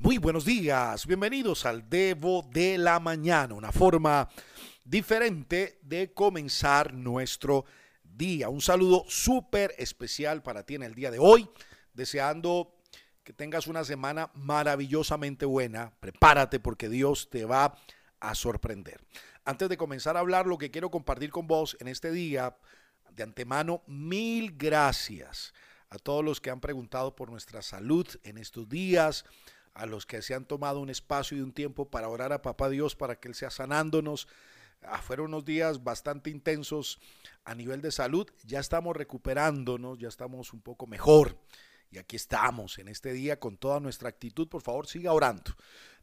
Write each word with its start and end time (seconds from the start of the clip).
Muy 0.00 0.18
buenos 0.18 0.44
días, 0.44 1.08
bienvenidos 1.08 1.66
al 1.66 1.90
Devo 1.90 2.48
de 2.52 2.78
la 2.78 3.00
Mañana, 3.00 3.54
una 3.54 3.72
forma 3.72 4.28
diferente 4.84 5.80
de 5.82 6.14
comenzar 6.14 6.94
nuestro 6.94 7.64
día. 8.04 8.48
Un 8.48 8.60
saludo 8.60 9.04
súper 9.08 9.74
especial 9.76 10.40
para 10.40 10.62
ti 10.62 10.76
en 10.76 10.84
el 10.84 10.94
día 10.94 11.10
de 11.10 11.18
hoy, 11.18 11.50
deseando 11.94 12.76
que 13.24 13.32
tengas 13.32 13.66
una 13.66 13.82
semana 13.82 14.30
maravillosamente 14.34 15.44
buena. 15.46 15.92
Prepárate 15.98 16.60
porque 16.60 16.88
Dios 16.88 17.28
te 17.28 17.44
va 17.44 17.76
a 18.20 18.36
sorprender. 18.36 19.04
Antes 19.44 19.68
de 19.68 19.76
comenzar 19.76 20.16
a 20.16 20.20
hablar, 20.20 20.46
lo 20.46 20.58
que 20.58 20.70
quiero 20.70 20.92
compartir 20.92 21.32
con 21.32 21.48
vos 21.48 21.76
en 21.80 21.88
este 21.88 22.12
día, 22.12 22.56
de 23.10 23.24
antemano, 23.24 23.82
mil 23.88 24.56
gracias 24.56 25.52
a 25.90 25.98
todos 25.98 26.24
los 26.24 26.40
que 26.40 26.50
han 26.50 26.60
preguntado 26.60 27.16
por 27.16 27.30
nuestra 27.30 27.62
salud 27.62 28.06
en 28.22 28.38
estos 28.38 28.68
días 28.68 29.24
a 29.78 29.86
los 29.86 30.06
que 30.06 30.22
se 30.22 30.34
han 30.34 30.44
tomado 30.44 30.80
un 30.80 30.90
espacio 30.90 31.38
y 31.38 31.40
un 31.40 31.52
tiempo 31.52 31.88
para 31.88 32.08
orar 32.08 32.32
a 32.32 32.42
Papá 32.42 32.68
Dios 32.68 32.96
para 32.96 33.18
que 33.18 33.28
Él 33.28 33.34
sea 33.34 33.50
sanándonos. 33.50 34.26
Ah, 34.82 35.00
fueron 35.00 35.26
unos 35.26 35.44
días 35.44 35.84
bastante 35.84 36.30
intensos 36.30 37.00
a 37.44 37.54
nivel 37.54 37.80
de 37.80 37.92
salud. 37.92 38.28
Ya 38.44 38.58
estamos 38.58 38.96
recuperándonos, 38.96 39.98
ya 39.98 40.08
estamos 40.08 40.52
un 40.52 40.60
poco 40.60 40.86
mejor. 40.86 41.38
Y 41.90 41.98
aquí 41.98 42.16
estamos 42.16 42.78
en 42.78 42.88
este 42.88 43.12
día 43.12 43.38
con 43.38 43.56
toda 43.56 43.78
nuestra 43.78 44.08
actitud. 44.08 44.48
Por 44.48 44.62
favor, 44.62 44.88
siga 44.88 45.12
orando. 45.12 45.54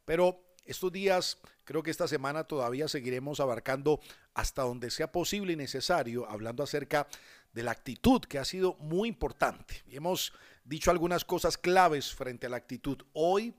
Pero 0.06 0.42
estos 0.66 0.92
días, 0.92 1.38
creo 1.66 1.84
que 1.84 1.92
esta 1.92 2.08
semana 2.08 2.46
todavía 2.46 2.88
seguiremos 2.88 3.40
abarcando 3.42 4.00
hasta 4.34 4.64
donde 4.64 4.90
sea 4.90 5.12
posible 5.12 5.54
y 5.54 5.58
necesario, 5.58 6.30
hablando 6.30 6.64
acerca 6.64 7.08
de 7.54 7.64
la 7.64 7.72
actitud, 7.72 8.22
que 8.22 8.40
ha 8.40 8.46
sido 8.46 8.76
muy 8.80 9.10
importante. 9.10 9.84
Hemos 9.90 10.34
dicho 10.64 10.92
algunas 10.92 11.24
cosas 11.24 11.58
claves 11.58 12.14
frente 12.14 12.48
a 12.48 12.50
la 12.50 12.58
actitud. 12.58 12.98
Hoy 13.14 13.54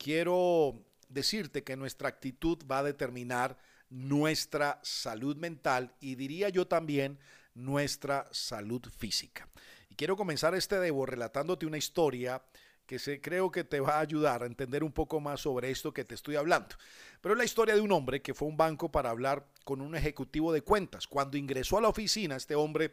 quiero 0.00 0.82
decirte 1.10 1.62
que 1.62 1.76
nuestra 1.76 2.08
actitud 2.08 2.58
va 2.70 2.78
a 2.78 2.82
determinar 2.82 3.58
nuestra 3.90 4.80
salud 4.82 5.36
mental 5.36 5.94
y 6.00 6.14
diría 6.14 6.48
yo 6.48 6.66
también 6.66 7.18
nuestra 7.54 8.26
salud 8.30 8.80
física. 8.96 9.46
Y 9.90 9.96
quiero 9.96 10.16
comenzar 10.16 10.54
este 10.54 10.80
debo 10.80 11.04
relatándote 11.04 11.66
una 11.66 11.76
historia 11.76 12.42
que 12.86 12.98
se, 12.98 13.20
creo 13.20 13.50
que 13.50 13.62
te 13.62 13.80
va 13.80 13.98
a 13.98 14.00
ayudar 14.00 14.42
a 14.42 14.46
entender 14.46 14.82
un 14.82 14.92
poco 14.92 15.20
más 15.20 15.42
sobre 15.42 15.70
esto 15.70 15.92
que 15.92 16.04
te 16.04 16.14
estoy 16.14 16.36
hablando. 16.36 16.76
Pero 17.20 17.34
es 17.34 17.38
la 17.38 17.44
historia 17.44 17.74
de 17.74 17.80
un 17.80 17.92
hombre 17.92 18.22
que 18.22 18.32
fue 18.32 18.48
a 18.48 18.50
un 18.50 18.56
banco 18.56 18.90
para 18.90 19.10
hablar 19.10 19.46
con 19.64 19.80
un 19.80 19.94
ejecutivo 19.94 20.52
de 20.52 20.62
cuentas. 20.62 21.06
Cuando 21.06 21.36
ingresó 21.36 21.76
a 21.76 21.82
la 21.82 21.88
oficina, 21.88 22.36
este 22.36 22.54
hombre 22.54 22.92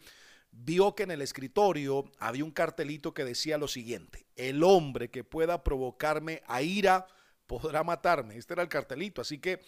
vio 0.63 0.95
que 0.95 1.03
en 1.03 1.11
el 1.11 1.21
escritorio 1.21 2.05
había 2.19 2.43
un 2.43 2.51
cartelito 2.51 3.13
que 3.13 3.23
decía 3.23 3.57
lo 3.57 3.67
siguiente, 3.67 4.25
el 4.35 4.63
hombre 4.63 5.09
que 5.09 5.23
pueda 5.23 5.63
provocarme 5.63 6.41
a 6.47 6.61
ira 6.61 7.07
podrá 7.45 7.83
matarme. 7.83 8.37
Este 8.37 8.53
era 8.53 8.63
el 8.63 8.69
cartelito, 8.69 9.21
así 9.21 9.39
que 9.39 9.61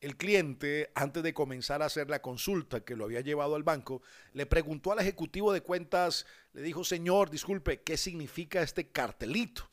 el 0.00 0.16
cliente, 0.16 0.90
antes 0.94 1.22
de 1.22 1.34
comenzar 1.34 1.82
a 1.82 1.86
hacer 1.86 2.10
la 2.10 2.20
consulta 2.20 2.84
que 2.84 2.96
lo 2.96 3.04
había 3.04 3.20
llevado 3.22 3.54
al 3.54 3.62
banco, 3.62 4.02
le 4.32 4.46
preguntó 4.46 4.92
al 4.92 4.98
ejecutivo 4.98 5.52
de 5.52 5.62
cuentas, 5.62 6.26
le 6.52 6.62
dijo, 6.62 6.84
señor, 6.84 7.30
disculpe, 7.30 7.80
¿qué 7.80 7.96
significa 7.96 8.62
este 8.62 8.88
cartelito? 8.88 9.68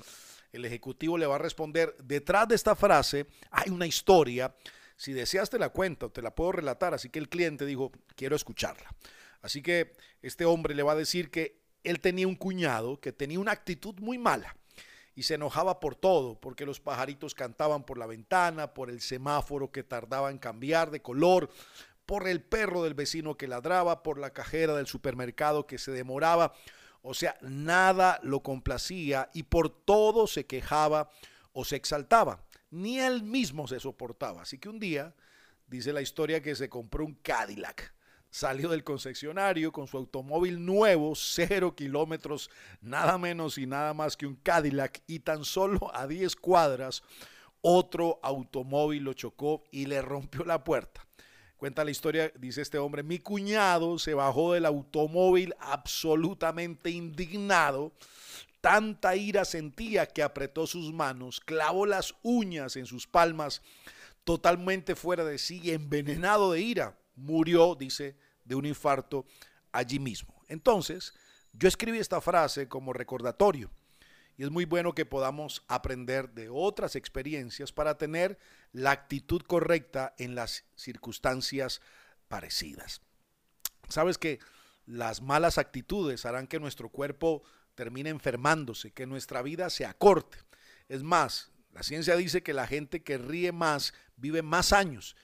El 0.51 0.65
ejecutivo 0.65 1.17
le 1.17 1.25
va 1.25 1.35
a 1.35 1.39
responder, 1.39 1.95
detrás 2.03 2.47
de 2.47 2.55
esta 2.55 2.75
frase 2.75 3.27
hay 3.51 3.69
una 3.69 3.85
historia, 3.85 4.55
si 4.95 5.11
deseas 5.11 5.49
te 5.49 5.59
la 5.59 5.69
cuento, 5.69 6.11
te 6.11 6.21
la 6.21 6.33
puedo 6.33 6.53
relatar, 6.53 6.93
así 6.93 7.09
que 7.09 7.19
el 7.19 7.27
cliente 7.27 7.65
dijo, 7.65 7.91
quiero 8.15 8.35
escucharla. 8.35 8.93
Así 9.43 9.61
que 9.61 9.93
este 10.21 10.45
hombre 10.45 10.73
le 10.73 10.83
va 10.83 10.93
a 10.93 10.95
decir 10.95 11.29
que 11.29 11.61
él 11.83 11.99
tenía 11.99 12.27
un 12.27 12.35
cuñado 12.35 12.99
que 12.99 13.11
tenía 13.11 13.39
una 13.39 13.51
actitud 13.51 13.93
muy 13.99 14.17
mala 14.17 14.55
y 15.15 15.23
se 15.23 15.35
enojaba 15.35 15.81
por 15.81 15.95
todo, 15.95 16.39
porque 16.39 16.65
los 16.65 16.79
pajaritos 16.79 17.35
cantaban 17.35 17.83
por 17.83 17.97
la 17.97 18.07
ventana, 18.07 18.73
por 18.73 18.89
el 18.89 19.01
semáforo 19.01 19.69
que 19.69 19.83
tardaba 19.83 20.31
en 20.31 20.39
cambiar 20.39 20.91
de 20.91 21.01
color, 21.01 21.49
por 22.05 22.27
el 22.27 22.41
perro 22.41 22.83
del 22.83 22.93
vecino 22.93 23.35
que 23.35 23.49
ladraba, 23.49 24.01
por 24.01 24.17
la 24.17 24.31
cajera 24.31 24.75
del 24.75 24.87
supermercado 24.87 25.67
que 25.67 25.77
se 25.77 25.91
demoraba. 25.91 26.53
O 27.01 27.13
sea, 27.13 27.37
nada 27.41 28.21
lo 28.23 28.41
complacía 28.41 29.29
y 29.33 29.43
por 29.43 29.69
todo 29.69 30.25
se 30.25 30.45
quejaba 30.45 31.09
o 31.51 31.65
se 31.65 31.75
exaltaba. 31.75 32.45
Ni 32.71 32.97
él 32.97 33.23
mismo 33.23 33.67
se 33.67 33.81
soportaba. 33.81 34.43
Así 34.43 34.57
que 34.57 34.69
un 34.69 34.79
día, 34.79 35.13
dice 35.67 35.91
la 35.91 36.01
historia, 36.01 36.41
que 36.41 36.55
se 36.55 36.69
compró 36.69 37.05
un 37.05 37.15
Cadillac 37.15 37.93
salió 38.33 38.69
del 38.69 38.83
concesionario 38.83 39.71
con 39.71 39.85
su 39.85 39.95
automóvil 39.95 40.65
nuevo, 40.65 41.13
cero 41.15 41.75
kilómetros, 41.75 42.49
nada 42.81 43.19
menos 43.19 43.59
y 43.59 43.67
nada 43.67 43.93
más 43.93 44.17
que 44.17 44.25
un 44.25 44.35
Cadillac, 44.35 45.03
y 45.05 45.19
tan 45.19 45.45
solo 45.45 45.91
a 45.93 46.07
10 46.07 46.35
cuadras 46.37 47.03
otro 47.61 48.19
automóvil 48.23 49.03
lo 49.03 49.13
chocó 49.13 49.63
y 49.71 49.85
le 49.85 50.01
rompió 50.01 50.43
la 50.45 50.63
puerta. 50.63 51.05
Cuenta 51.57 51.85
la 51.85 51.91
historia, 51.91 52.31
dice 52.39 52.63
este 52.63 52.79
hombre, 52.79 53.03
mi 53.03 53.19
cuñado 53.19 53.99
se 53.99 54.15
bajó 54.15 54.53
del 54.53 54.65
automóvil 54.65 55.53
absolutamente 55.59 56.89
indignado. 56.89 57.91
Tanta 58.61 59.15
ira 59.15 59.45
sentía 59.45 60.07
que 60.07 60.23
apretó 60.23 60.65
sus 60.65 60.91
manos, 60.91 61.39
clavó 61.39 61.85
las 61.85 62.15
uñas 62.23 62.77
en 62.77 62.87
sus 62.87 63.05
palmas, 63.05 63.61
totalmente 64.23 64.95
fuera 64.95 65.23
de 65.23 65.37
sí, 65.37 65.71
envenenado 65.71 66.51
de 66.51 66.61
ira 66.61 66.97
murió, 67.15 67.75
dice, 67.75 68.17
de 68.45 68.55
un 68.55 68.65
infarto 68.65 69.25
allí 69.71 69.99
mismo. 69.99 70.41
Entonces, 70.47 71.13
yo 71.53 71.67
escribí 71.67 71.99
esta 71.99 72.21
frase 72.21 72.67
como 72.67 72.93
recordatorio 72.93 73.71
y 74.37 74.43
es 74.43 74.49
muy 74.49 74.65
bueno 74.65 74.93
que 74.93 75.05
podamos 75.05 75.63
aprender 75.67 76.29
de 76.33 76.49
otras 76.49 76.95
experiencias 76.95 77.71
para 77.71 77.97
tener 77.97 78.39
la 78.71 78.91
actitud 78.91 79.41
correcta 79.43 80.15
en 80.17 80.33
las 80.33 80.65
circunstancias 80.75 81.81
parecidas. 82.27 83.01
Sabes 83.89 84.17
que 84.17 84.39
las 84.85 85.21
malas 85.21 85.57
actitudes 85.57 86.25
harán 86.25 86.47
que 86.47 86.59
nuestro 86.59 86.89
cuerpo 86.89 87.43
termine 87.75 88.09
enfermándose, 88.09 88.91
que 88.91 89.05
nuestra 89.05 89.41
vida 89.41 89.69
se 89.69 89.85
acorte. 89.85 90.39
Es 90.89 91.03
más, 91.03 91.51
la 91.71 91.83
ciencia 91.83 92.15
dice 92.15 92.43
que 92.43 92.53
la 92.53 92.67
gente 92.67 93.03
que 93.03 93.17
ríe 93.17 93.51
más 93.51 93.93
vive 94.15 94.41
más 94.41 94.73
años 94.73 95.15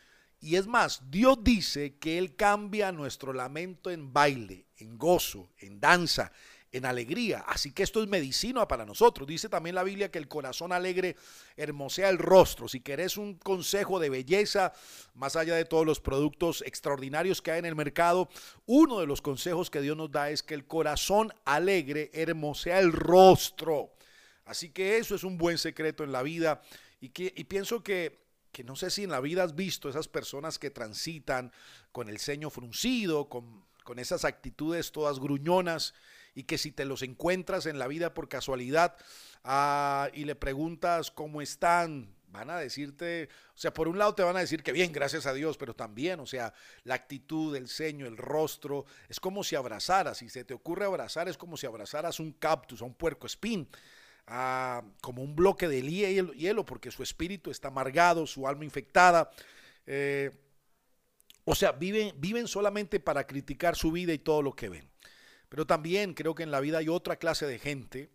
y 0.42 0.56
es 0.56 0.68
más, 0.68 1.02
Dios 1.10 1.44
dice 1.44 1.98
que 1.98 2.18
Él 2.18 2.36
cambia 2.36 2.92
nuestro 2.92 3.34
lamento 3.34 3.92
en 3.92 4.14
baile, 4.14 4.68
en 4.78 4.98
gozo, 4.98 5.52
en 5.58 5.80
danza, 5.82 6.32
en 6.72 6.86
alegría. 6.86 7.40
Así 7.48 7.74
que 7.74 7.84
esto 7.84 8.02
es 8.02 8.08
medicina 8.08 8.68
para 8.68 8.86
nosotros. 8.86 9.28
Dice 9.28 9.50
también 9.50 9.76
la 9.76 9.84
Biblia 9.84 10.12
que 10.12 10.20
el 10.20 10.28
corazón 10.28 10.72
alegre 10.72 11.18
hermosea 11.58 12.10
el 12.10 12.18
rostro. 12.18 12.68
Si 12.68 12.80
querés 12.80 13.18
un 13.18 13.36
consejo 13.36 14.00
de 14.00 14.10
belleza, 14.10 14.74
más 15.14 15.36
allá 15.36 15.56
de 15.56 15.66
todos 15.66 15.86
los 15.86 16.00
productos 16.00 16.64
extraordinarios 16.66 17.42
que 17.42 17.52
hay 17.52 17.60
en 17.60 17.66
el 17.66 17.76
mercado, 17.76 18.30
uno 18.66 19.00
de 19.00 19.08
los 19.08 19.22
consejos 19.22 19.70
que 19.70 19.82
Dios 19.82 19.98
nos 19.98 20.12
da 20.12 20.30
es 20.30 20.44
que 20.44 20.54
el 20.54 20.68
corazón 20.68 21.34
alegre 21.44 22.12
hermosea 22.14 22.80
el 22.80 22.94
rostro. 22.94 23.92
Así 24.46 24.70
que 24.70 24.98
eso 24.98 25.16
es 25.16 25.24
un 25.24 25.38
buen 25.38 25.58
secreto 25.58 26.04
en 26.04 26.12
la 26.12 26.24
vida. 26.24 26.62
Y, 27.02 27.10
que, 27.10 27.34
y 27.36 27.44
pienso 27.46 27.84
que 27.84 28.29
que 28.52 28.64
no 28.64 28.76
sé 28.76 28.90
si 28.90 29.04
en 29.04 29.12
la 29.12 29.20
vida 29.20 29.44
has 29.44 29.56
visto 29.56 29.90
esas 29.90 30.08
personas 30.08 30.60
que 30.60 30.70
transitan 30.70 31.52
con 31.92 32.10
el 32.10 32.20
ceño 32.20 32.50
fruncido, 32.50 33.30
con, 33.30 33.68
esas 33.98 34.24
actitudes 34.24 34.92
todas 34.92 35.20
gruñonas, 35.20 35.96
y 36.36 36.44
que 36.44 36.60
si 36.60 36.72
te 36.72 36.86
los 36.86 37.02
encuentras 37.02 37.66
en 37.66 37.80
la 37.80 37.88
vida 37.88 38.14
por 38.14 38.30
casualidad 38.30 38.96
ah, 39.44 40.10
y 40.14 40.26
le 40.26 40.36
preguntas 40.36 41.10
cómo 41.10 41.42
están, 41.42 42.14
van 42.28 42.52
a 42.52 42.58
decirte, 42.58 43.30
o 43.56 43.58
sea, 43.58 43.74
por 43.74 43.88
un 43.88 43.98
lado 43.98 44.14
te 44.14 44.22
van 44.22 44.38
a 44.38 44.42
decir 44.42 44.62
que 44.62 44.72
bien, 44.72 44.92
gracias 44.92 45.26
a 45.26 45.34
Dios, 45.34 45.58
pero 45.58 45.74
también, 45.74 46.20
o 46.20 46.28
sea, 46.28 46.54
la 46.84 46.94
actitud, 46.94 47.56
el 47.56 47.68
ceño, 47.68 48.06
el 48.06 48.18
rostro, 48.18 48.86
es 49.10 49.20
como 49.20 49.44
si 49.44 49.56
abrazaras, 49.56 50.20
si 50.20 50.30
se 50.30 50.44
te 50.44 50.54
ocurre 50.54 50.86
abrazar, 50.86 51.28
es 51.28 51.38
como 51.38 51.58
si 51.58 51.66
abrazaras 51.66 52.20
un 52.20 52.34
cactus, 52.34 52.84
a 52.84 52.86
un 52.86 52.94
puerco 52.94 53.26
espín 53.26 53.68
como 55.02 55.24
un 55.24 55.36
bloque 55.36 55.68
de 55.68 55.82
hielo, 55.82 56.66
porque 56.66 56.92
su 56.92 57.02
espíritu 57.02 57.50
está 57.50 57.70
amargado, 57.70 58.28
su 58.28 58.48
alma 58.48 58.64
infectada. 58.64 59.32
Eh, 59.88 60.32
o 61.46 61.56
sea, 61.56 61.72
viven, 61.72 62.14
viven 62.18 62.48
solamente 62.48 63.00
para 63.00 63.26
criticar 63.26 63.76
su 63.76 63.92
vida 63.92 64.14
y 64.14 64.20
todo 64.20 64.42
lo 64.42 64.56
que 64.56 64.70
ven. 64.70 64.90
Pero 65.50 65.66
también 65.66 66.14
creo 66.14 66.36
que 66.36 66.44
en 66.44 66.52
la 66.52 66.60
vida 66.60 66.78
hay 66.78 66.90
otra 66.90 67.16
clase 67.16 67.48
de 67.48 67.58
gente, 67.58 68.10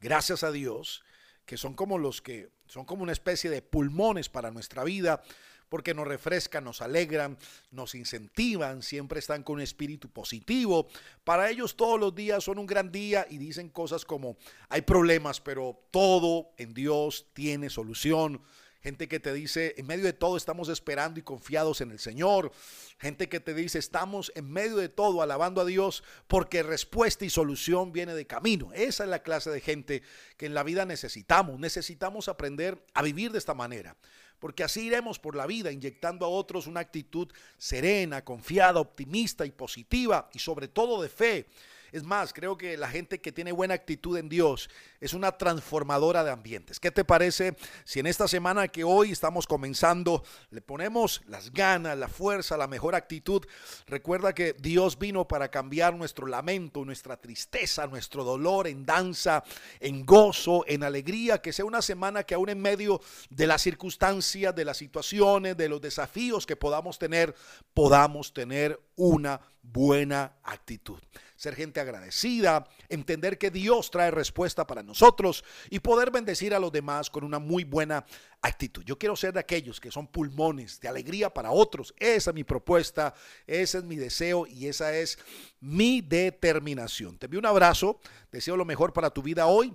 gracias 0.00 0.44
a 0.44 0.52
Dios, 0.52 1.02
que 1.46 1.56
son 1.56 1.74
como 1.74 1.98
los 1.98 2.20
que 2.20 2.50
son 2.66 2.84
como 2.84 3.02
una 3.02 3.12
especie 3.12 3.48
de 3.48 3.62
pulmones 3.62 4.28
para 4.28 4.50
nuestra 4.50 4.84
vida, 4.84 5.22
porque 5.68 5.94
nos 5.94 6.06
refrescan, 6.06 6.64
nos 6.64 6.82
alegran, 6.82 7.38
nos 7.70 7.94
incentivan, 7.94 8.82
siempre 8.82 9.18
están 9.18 9.42
con 9.42 9.56
un 9.56 9.62
espíritu 9.62 10.08
positivo. 10.08 10.88
Para 11.24 11.50
ellos 11.50 11.76
todos 11.76 11.98
los 11.98 12.14
días 12.14 12.44
son 12.44 12.58
un 12.58 12.66
gran 12.66 12.92
día 12.92 13.26
y 13.28 13.38
dicen 13.38 13.68
cosas 13.68 14.04
como, 14.04 14.36
hay 14.68 14.82
problemas, 14.82 15.40
pero 15.40 15.78
todo 15.90 16.50
en 16.56 16.74
Dios 16.74 17.26
tiene 17.32 17.70
solución. 17.70 18.42
Gente 18.84 19.08
que 19.08 19.18
te 19.18 19.32
dice, 19.32 19.74
en 19.78 19.86
medio 19.86 20.04
de 20.04 20.12
todo 20.12 20.36
estamos 20.36 20.68
esperando 20.68 21.18
y 21.18 21.22
confiados 21.22 21.80
en 21.80 21.90
el 21.90 21.98
Señor, 21.98 22.52
gente 22.98 23.30
que 23.30 23.40
te 23.40 23.54
dice, 23.54 23.78
estamos 23.78 24.30
en 24.34 24.52
medio 24.52 24.76
de 24.76 24.90
todo 24.90 25.22
alabando 25.22 25.62
a 25.62 25.64
Dios 25.64 26.04
porque 26.28 26.62
respuesta 26.62 27.24
y 27.24 27.30
solución 27.30 27.92
viene 27.92 28.14
de 28.14 28.26
camino. 28.26 28.74
Esa 28.74 29.04
es 29.04 29.10
la 29.10 29.22
clase 29.22 29.48
de 29.48 29.62
gente 29.62 30.02
que 30.36 30.44
en 30.44 30.52
la 30.52 30.62
vida 30.62 30.84
necesitamos. 30.84 31.58
Necesitamos 31.58 32.28
aprender 32.28 32.84
a 32.92 33.00
vivir 33.00 33.32
de 33.32 33.38
esta 33.38 33.54
manera 33.54 33.96
porque 34.38 34.64
así 34.64 34.82
iremos 34.82 35.18
por 35.18 35.34
la 35.34 35.46
vida 35.46 35.72
inyectando 35.72 36.26
a 36.26 36.28
otros 36.28 36.66
una 36.66 36.80
actitud 36.80 37.32
serena, 37.56 38.22
confiada, 38.22 38.80
optimista 38.80 39.46
y 39.46 39.50
positiva 39.50 40.28
y 40.34 40.40
sobre 40.40 40.68
todo 40.68 41.00
de 41.00 41.08
fe 41.08 41.46
es 41.94 42.02
más, 42.02 42.32
creo 42.32 42.58
que 42.58 42.76
la 42.76 42.88
gente 42.88 43.20
que 43.20 43.30
tiene 43.30 43.52
buena 43.52 43.74
actitud 43.74 44.18
en 44.18 44.28
Dios 44.28 44.68
es 45.00 45.14
una 45.14 45.30
transformadora 45.30 46.24
de 46.24 46.32
ambientes. 46.32 46.80
¿Qué 46.80 46.90
te 46.90 47.04
parece 47.04 47.54
si 47.84 48.00
en 48.00 48.08
esta 48.08 48.26
semana 48.26 48.66
que 48.66 48.82
hoy 48.82 49.12
estamos 49.12 49.46
comenzando 49.46 50.24
le 50.50 50.60
ponemos 50.60 51.22
las 51.28 51.52
ganas, 51.52 51.96
la 51.96 52.08
fuerza, 52.08 52.56
la 52.56 52.66
mejor 52.66 52.96
actitud? 52.96 53.46
Recuerda 53.86 54.34
que 54.34 54.54
Dios 54.54 54.98
vino 54.98 55.28
para 55.28 55.52
cambiar 55.52 55.94
nuestro 55.94 56.26
lamento, 56.26 56.84
nuestra 56.84 57.16
tristeza, 57.16 57.86
nuestro 57.86 58.24
dolor 58.24 58.66
en 58.66 58.84
danza, 58.84 59.44
en 59.78 60.04
gozo, 60.04 60.64
en 60.66 60.82
alegría. 60.82 61.40
Que 61.40 61.52
sea 61.52 61.64
una 61.64 61.80
semana 61.80 62.24
que 62.24 62.34
aún 62.34 62.48
en 62.48 62.60
medio 62.60 63.00
de 63.30 63.46
las 63.46 63.62
circunstancias, 63.62 64.52
de 64.52 64.64
las 64.64 64.78
situaciones, 64.78 65.56
de 65.56 65.68
los 65.68 65.80
desafíos 65.80 66.44
que 66.44 66.56
podamos 66.56 66.98
tener, 66.98 67.36
podamos 67.72 68.34
tener 68.34 68.80
una 68.96 69.40
buena 69.62 70.32
actitud 70.42 70.98
ser 71.36 71.54
gente 71.56 71.80
agradecida, 71.84 72.66
entender 72.88 73.38
que 73.38 73.50
Dios 73.50 73.90
trae 73.90 74.10
respuesta 74.10 74.66
para 74.66 74.82
nosotros 74.82 75.44
y 75.70 75.78
poder 75.78 76.10
bendecir 76.10 76.54
a 76.54 76.58
los 76.58 76.72
demás 76.72 77.10
con 77.10 77.24
una 77.24 77.38
muy 77.38 77.64
buena 77.64 78.04
actitud. 78.42 78.82
Yo 78.84 78.98
quiero 78.98 79.16
ser 79.16 79.32
de 79.32 79.40
aquellos 79.40 79.80
que 79.80 79.90
son 79.90 80.06
pulmones 80.06 80.80
de 80.80 80.88
alegría 80.88 81.32
para 81.32 81.50
otros. 81.50 81.94
Esa 81.98 82.30
es 82.30 82.34
mi 82.34 82.44
propuesta, 82.44 83.14
ese 83.46 83.78
es 83.78 83.84
mi 83.84 83.96
deseo 83.96 84.46
y 84.46 84.66
esa 84.66 84.94
es 84.94 85.18
mi 85.60 86.00
determinación. 86.00 87.16
Te 87.18 87.26
envío 87.26 87.40
un 87.40 87.46
abrazo, 87.46 88.00
deseo 88.30 88.56
lo 88.56 88.64
mejor 88.64 88.92
para 88.92 89.10
tu 89.10 89.22
vida 89.22 89.46
hoy. 89.46 89.74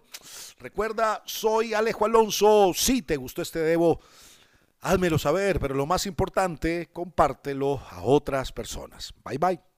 Recuerda, 0.59 1.23
soy 1.25 1.73
Alejo 1.73 2.05
Alonso. 2.05 2.71
Si 2.75 3.01
te 3.01 3.17
gustó 3.17 3.41
este 3.41 3.59
debo, 3.59 3.99
házmelo 4.81 5.17
saber, 5.17 5.59
pero 5.59 5.75
lo 5.75 5.85
más 5.85 6.05
importante, 6.05 6.89
compártelo 6.93 7.81
a 7.89 8.03
otras 8.03 8.51
personas. 8.51 9.13
Bye 9.23 9.37
bye. 9.37 9.68